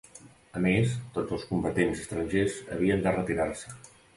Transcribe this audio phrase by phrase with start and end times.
[0.59, 3.79] A més, tots els combatents estrangers havien de retirar-se.